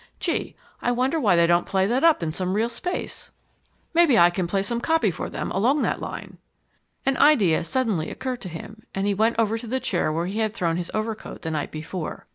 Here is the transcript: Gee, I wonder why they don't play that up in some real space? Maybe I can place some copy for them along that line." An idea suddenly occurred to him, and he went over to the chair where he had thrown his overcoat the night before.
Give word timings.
Gee, 0.19 0.55
I 0.81 0.91
wonder 0.91 1.19
why 1.19 1.35
they 1.35 1.45
don't 1.45 1.67
play 1.67 1.85
that 1.85 2.03
up 2.03 2.23
in 2.23 2.31
some 2.31 2.55
real 2.55 2.69
space? 2.69 3.29
Maybe 3.93 4.17
I 4.17 4.31
can 4.31 4.47
place 4.47 4.65
some 4.65 4.81
copy 4.81 5.11
for 5.11 5.29
them 5.29 5.51
along 5.51 5.83
that 5.83 6.01
line." 6.01 6.39
An 7.05 7.17
idea 7.17 7.63
suddenly 7.63 8.09
occurred 8.09 8.41
to 8.41 8.49
him, 8.49 8.81
and 8.95 9.05
he 9.05 9.13
went 9.13 9.37
over 9.37 9.59
to 9.59 9.67
the 9.67 9.79
chair 9.79 10.11
where 10.11 10.25
he 10.25 10.39
had 10.39 10.55
thrown 10.55 10.77
his 10.77 10.89
overcoat 10.95 11.43
the 11.43 11.51
night 11.51 11.69
before. 11.69 12.25